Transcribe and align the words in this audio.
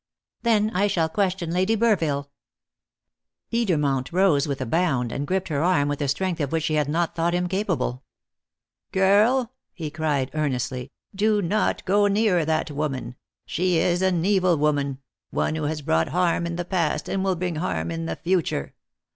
"Then, 0.41 0.71
I 0.71 0.87
shall 0.87 1.07
question 1.09 1.51
Lady 1.51 1.77
Burville." 1.77 2.27
Edermont 3.53 4.11
rose 4.11 4.47
with 4.47 4.59
a 4.59 4.65
bound, 4.65 5.11
and 5.11 5.27
gripped 5.27 5.49
her 5.49 5.61
arm 5.61 5.87
with 5.89 6.01
a 6.01 6.07
strength 6.07 6.39
of 6.39 6.51
which 6.51 6.63
she 6.63 6.73
had 6.73 6.89
not 6.89 7.13
thought 7.13 7.35
him 7.35 7.45
capable. 7.47 8.01
"Girl," 8.91 9.53
he 9.75 9.91
cried 9.91 10.31
earnestly, 10.33 10.91
"do 11.13 11.39
not 11.39 11.85
go 11.85 12.07
near 12.07 12.45
that 12.45 12.71
woman! 12.71 13.13
She 13.45 13.77
is 13.77 14.01
an 14.01 14.25
evil 14.25 14.57
woman 14.57 14.97
one 15.29 15.53
who 15.53 15.65
has 15.65 15.83
brought 15.83 16.07
harm 16.07 16.47
in 16.47 16.55
the 16.55 16.65
past, 16.65 17.07
and 17.07 17.23
will 17.23 17.35
bring 17.35 17.57
harm 17.57 17.91
in 17.91 18.07
the 18.07 18.15
future. 18.15 18.73